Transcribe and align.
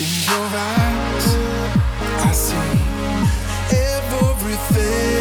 In 0.00 0.06
your 0.06 0.46
eyes, 0.54 1.36
I 2.24 2.32
see 2.32 2.56
everything. 3.76 5.19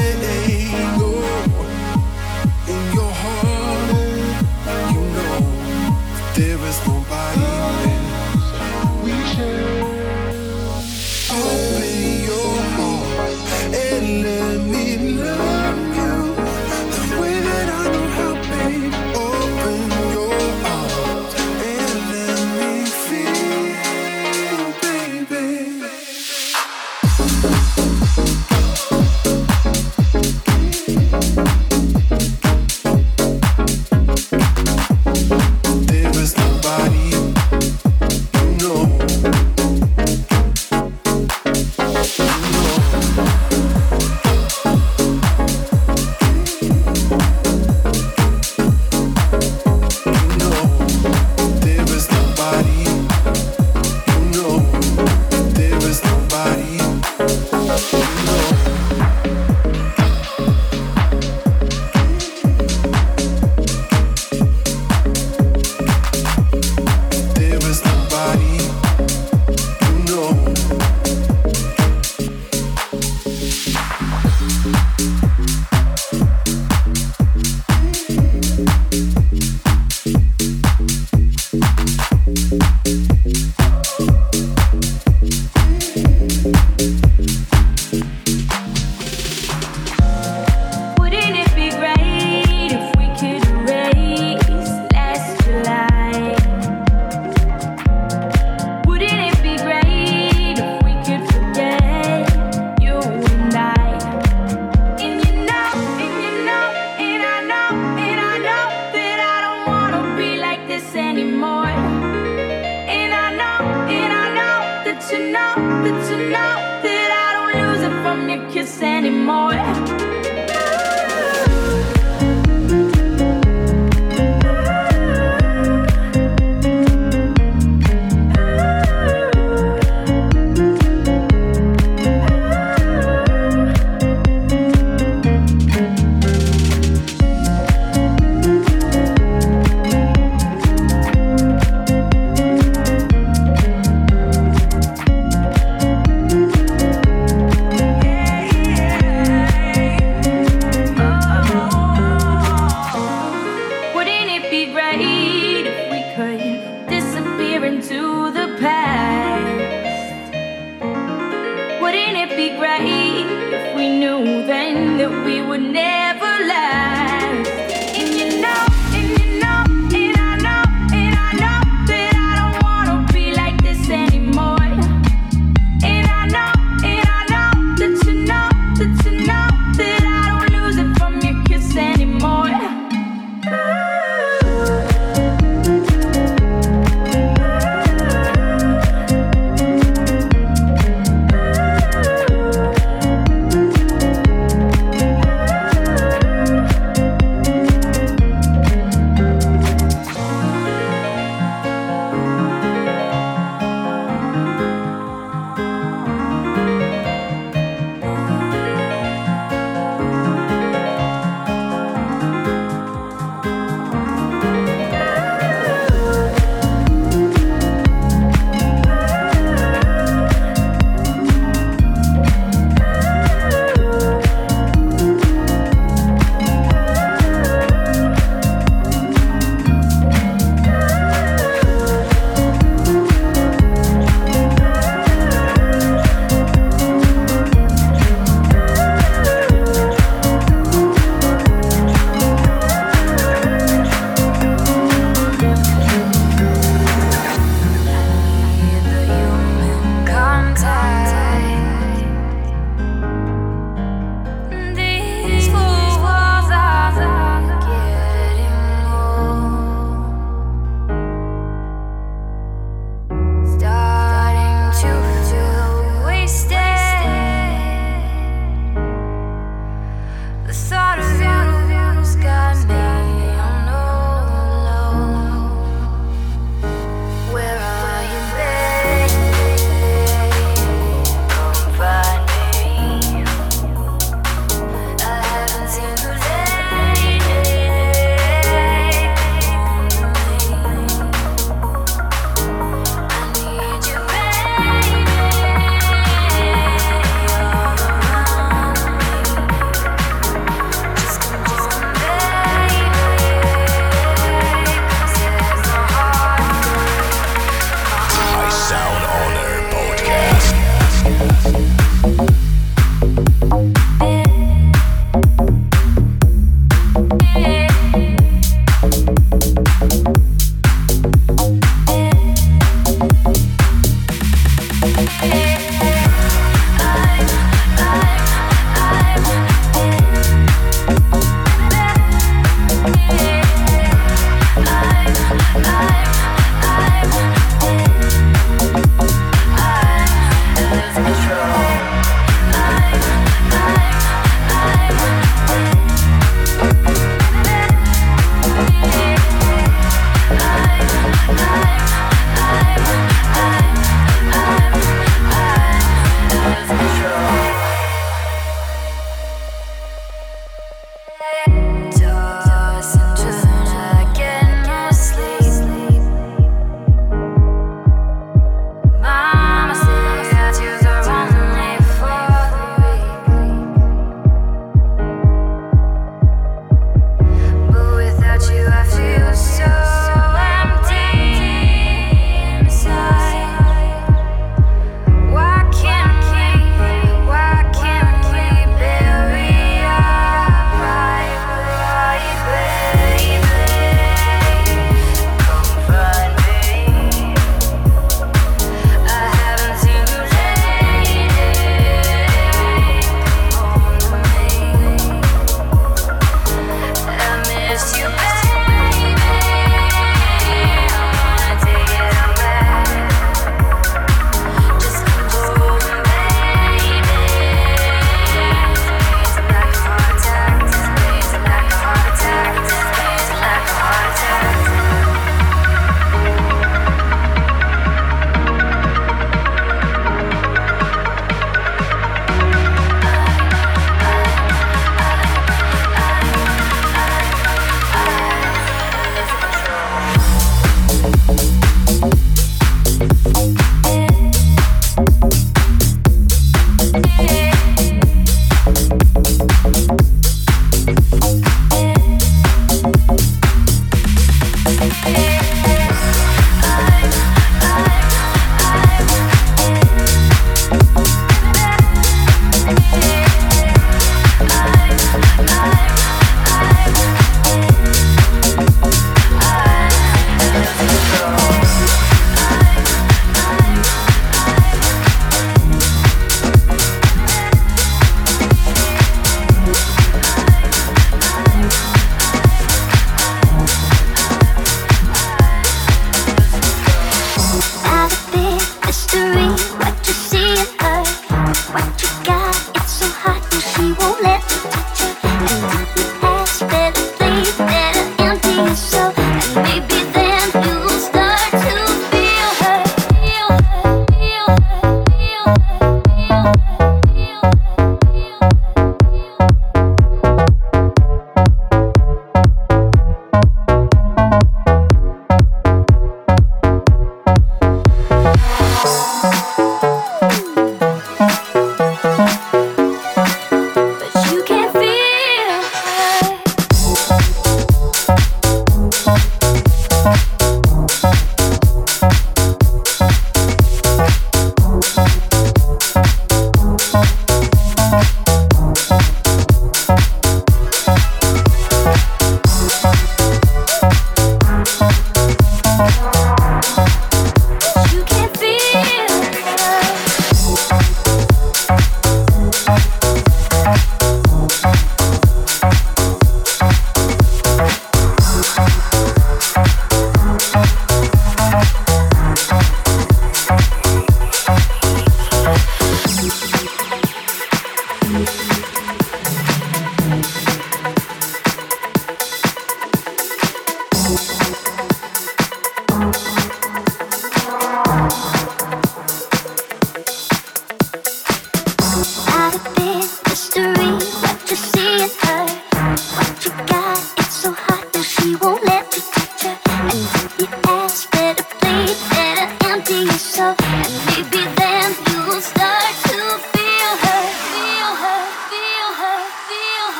that 115.84 116.12
you 116.12 116.30
know 116.30 116.56
that 116.84 117.10
I 117.24 117.28
don't 117.36 117.54
lose 117.62 117.82
it 117.82 117.96
from 118.04 118.30
your 118.30 118.52
kiss 118.52 118.82
anymore. 118.82 120.09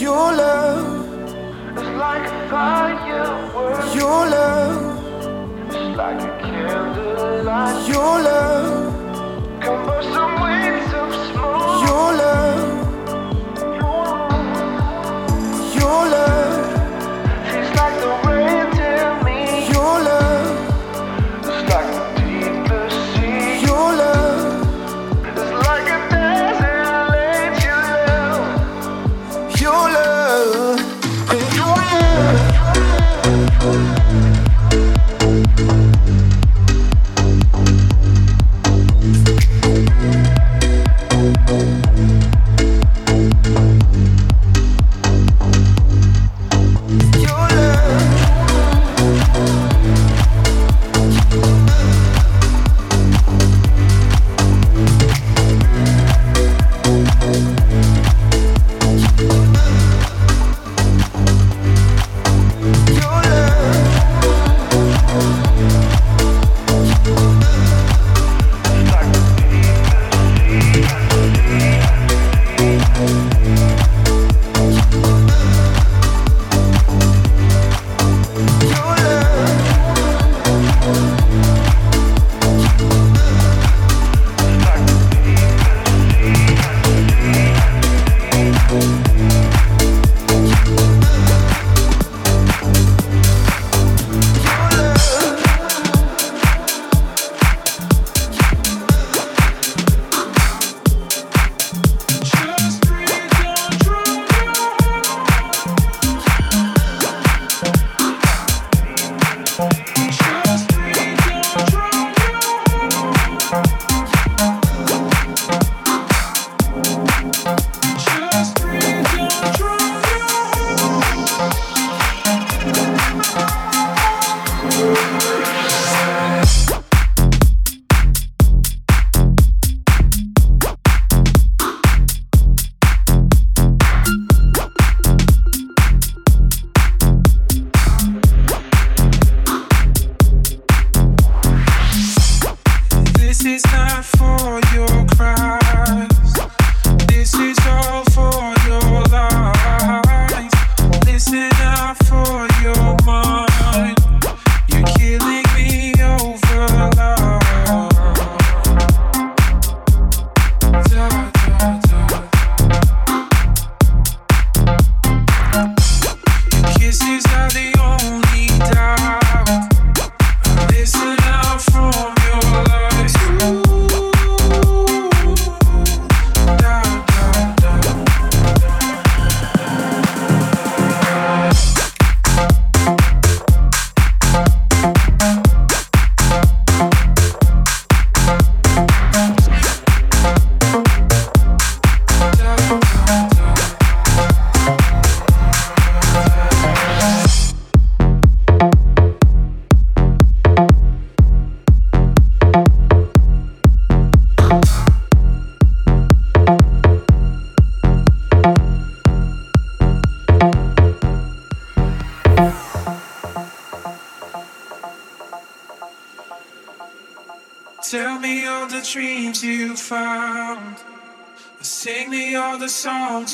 Your 0.00 0.32
love 0.32 1.28
is 1.76 1.88
like 1.98 2.26
a 2.26 2.48
firework. 2.48 3.94
Your 3.94 4.30
love 4.30 5.68
is 5.68 5.94
like 5.94 6.22
a 6.22 6.38
candlelight. 6.40 7.86
Your 7.86 8.22
love. 8.22 8.79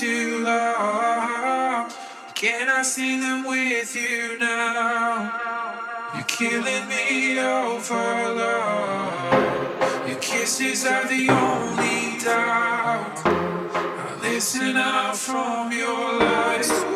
You 0.02 0.44
love. 0.44 1.96
Can 2.34 2.68
I 2.68 2.82
sing 2.82 3.20
them 3.20 3.44
with 3.44 3.96
you 3.96 4.38
now? 4.38 5.32
You're 6.14 6.24
killing 6.24 6.88
me 6.88 7.38
over 7.38 8.34
love. 8.34 10.08
Your 10.08 10.18
kisses 10.18 10.84
are 10.84 11.06
the 11.06 11.28
only 11.30 12.18
doubt. 12.18 13.22
I 13.24 14.18
listen 14.22 14.76
out 14.76 15.16
from 15.16 15.72
your 15.72 16.18
lies. 16.18 16.95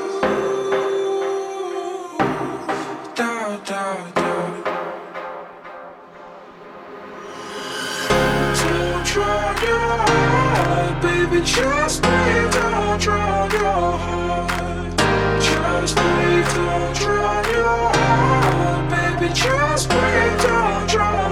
Baby. 11.00 11.40
Just 11.44 12.02
breathe. 12.02 12.52
Don't 12.52 13.00
try 13.00 13.48
your 13.52 13.98
heart. 14.04 14.96
Just 15.40 15.96
breathe. 15.96 16.54
Don't 16.54 16.94
try 16.96 17.50
your 17.50 17.92
heart, 17.98 18.90
baby. 18.90 19.32
Just 19.34 19.88
breathe. 19.88 20.42
Don't 20.42 20.88
try 20.88 21.29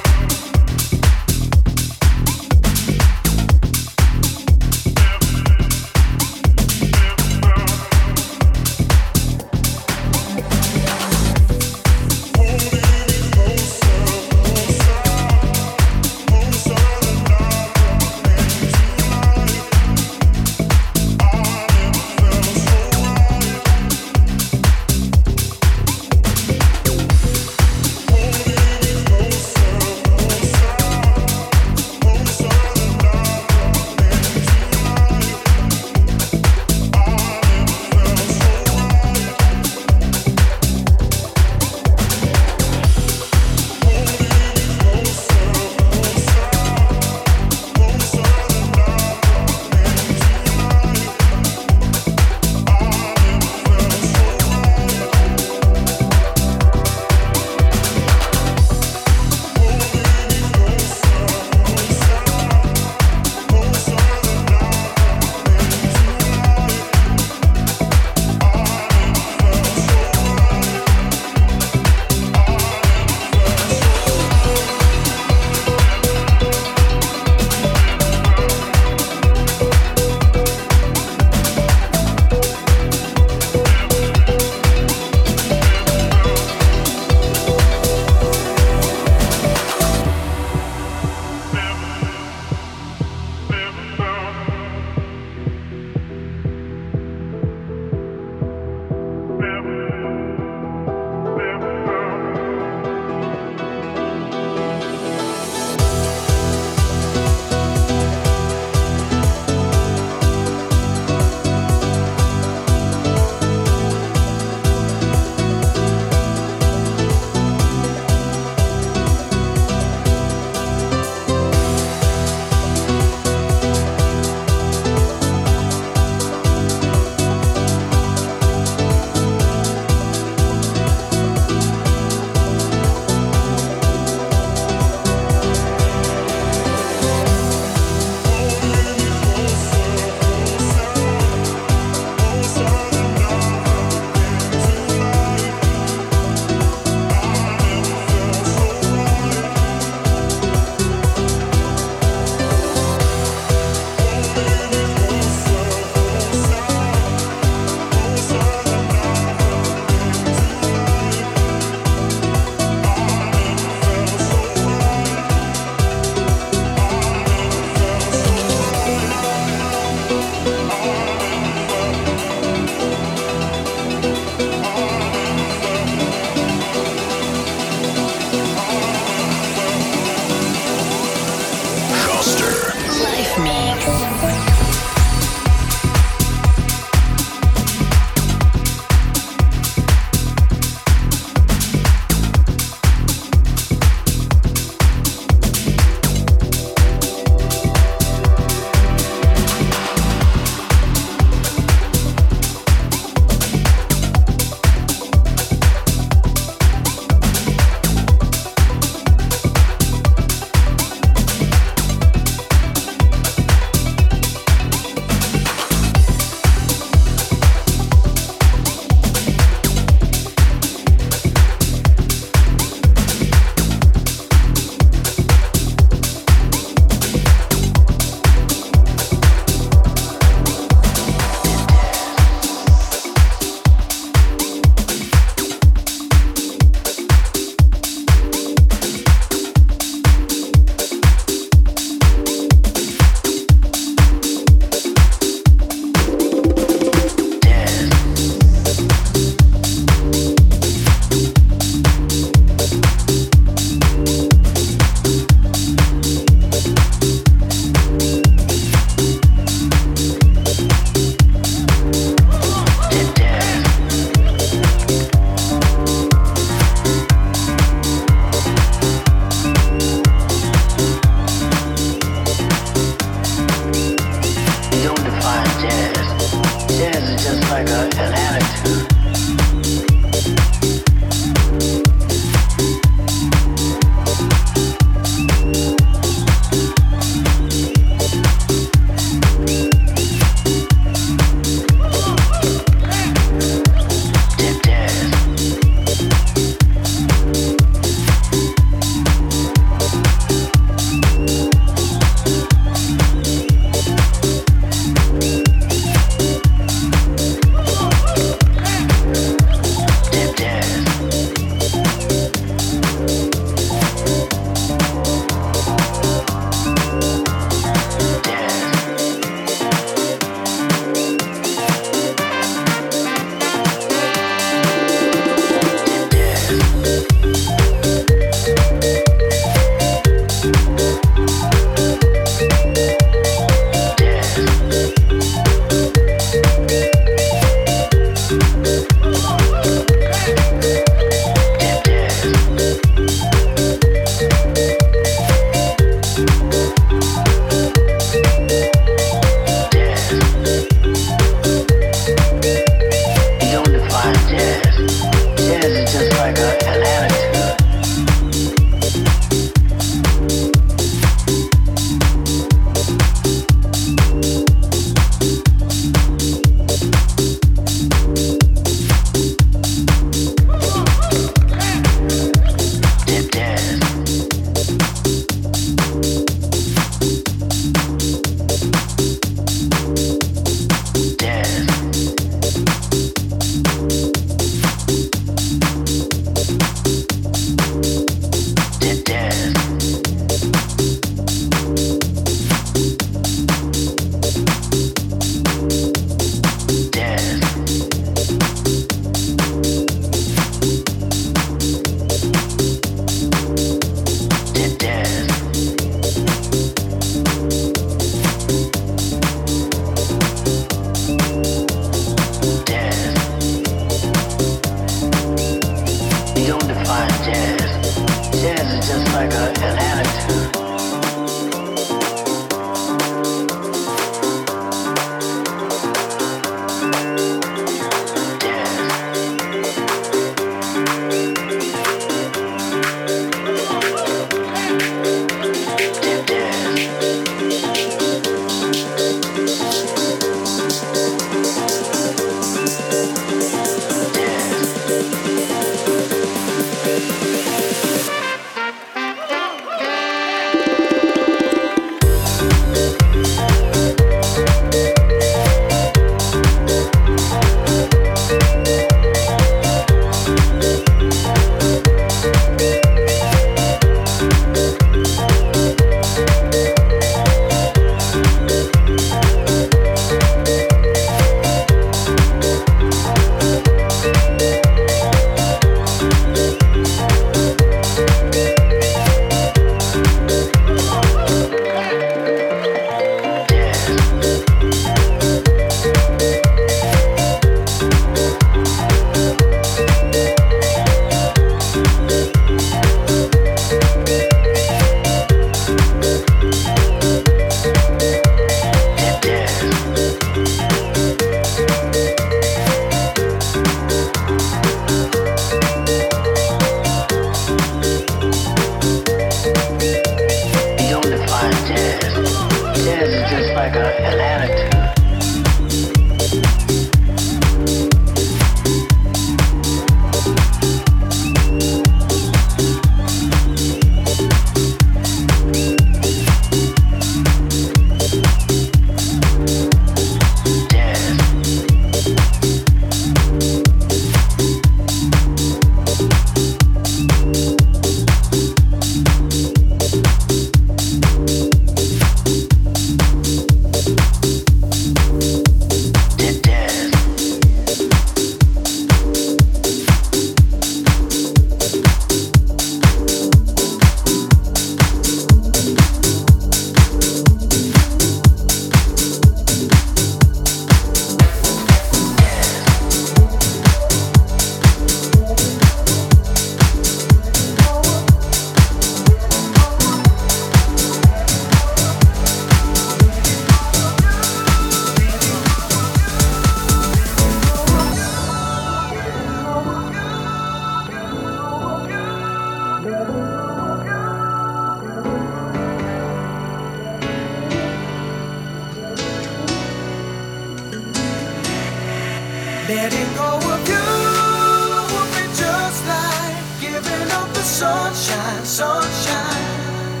and 598.38 598.46
sunshine 598.46 600.00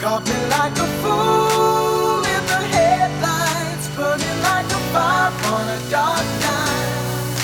caught 0.00 0.24
me 0.26 0.38
like 0.50 0.76
a 0.76 0.88
fool 1.00 2.18
in 2.34 2.42
the 2.52 2.60
headlights, 2.74 3.86
burning 3.94 4.40
like 4.42 4.66
a 4.66 4.80
fire 4.92 5.32
on 5.54 5.68
a 5.68 5.90
dark 5.90 6.26
night. 6.46 7.36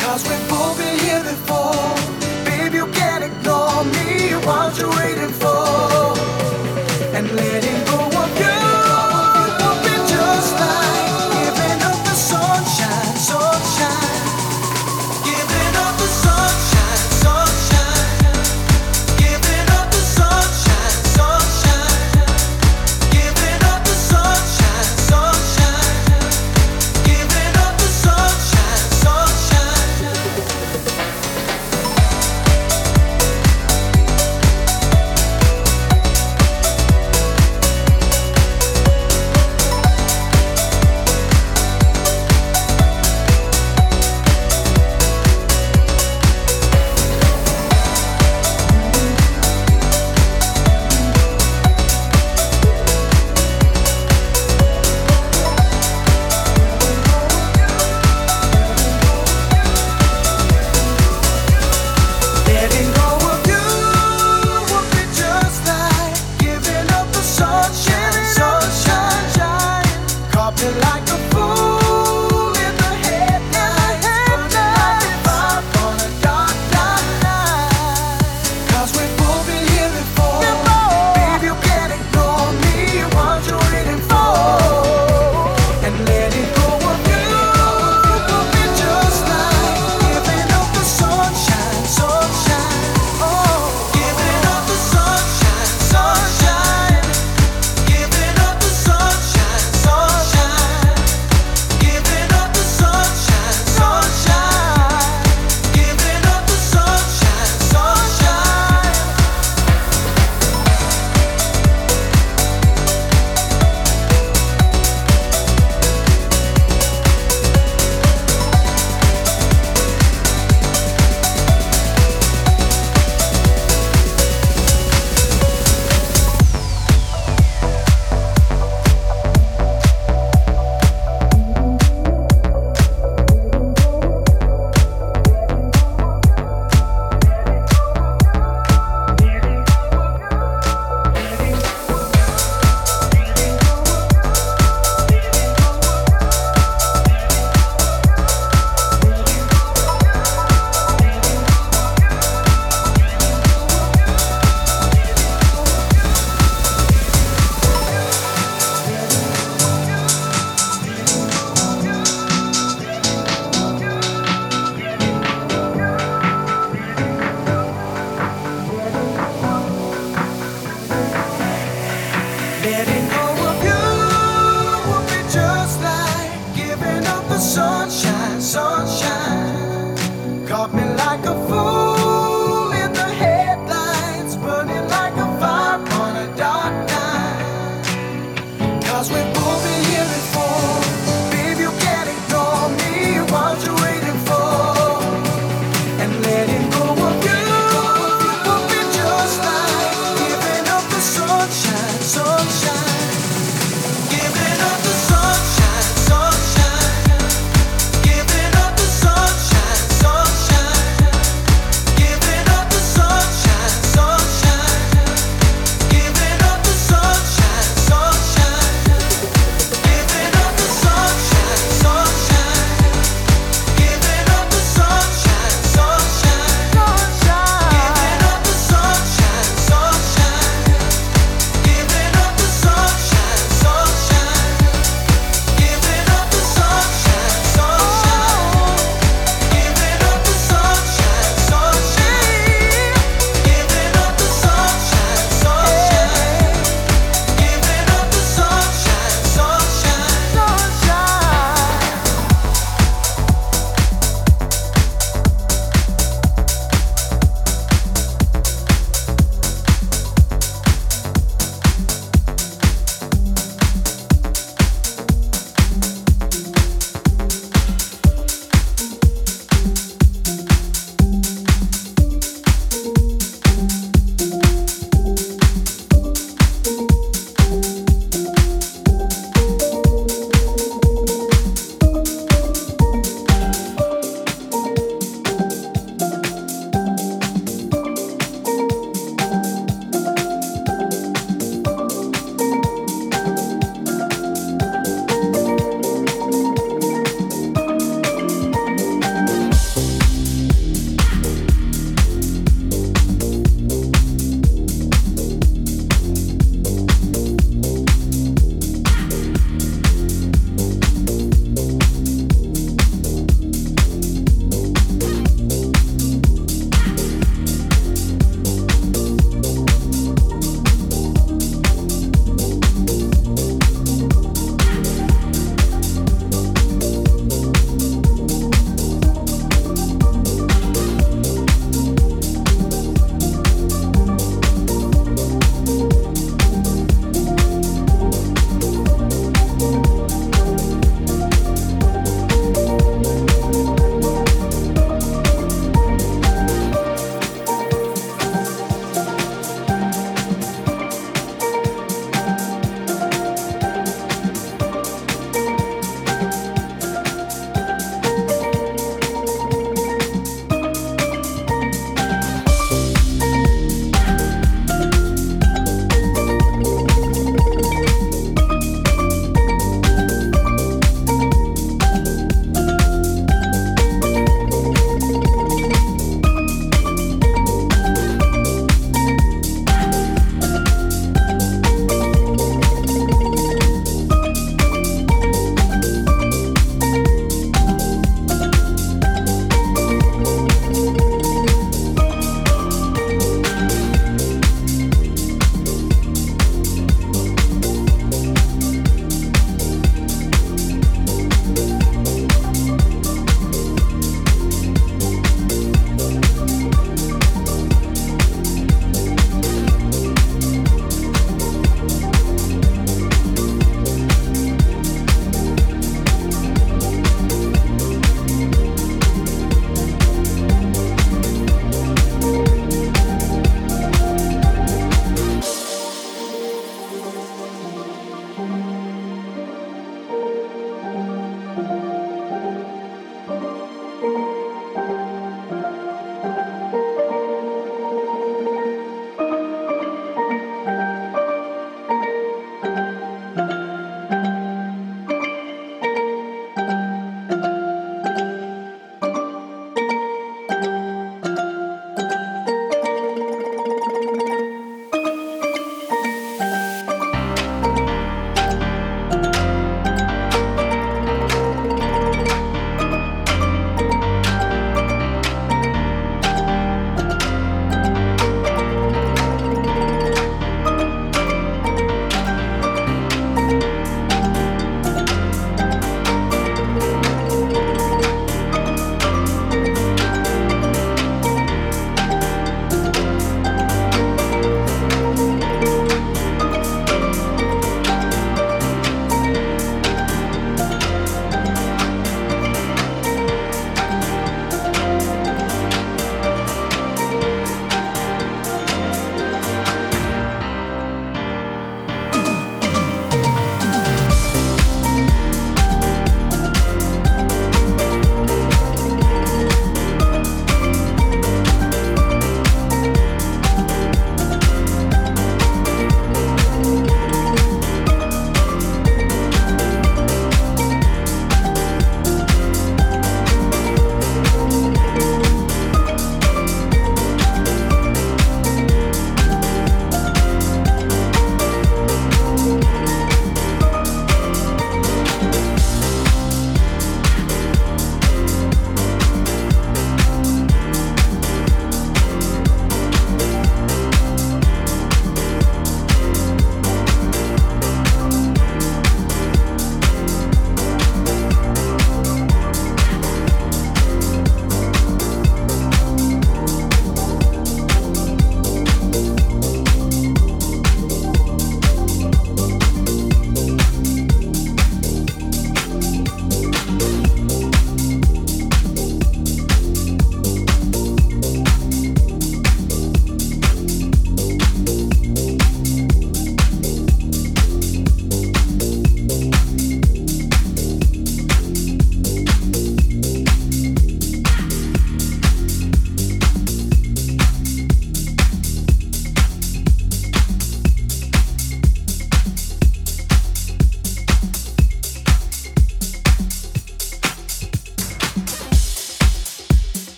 Cause 0.00 0.28
we've 0.28 0.48
both 0.50 0.76
been 0.78 0.98
here 0.98 1.22
before. 1.22 1.97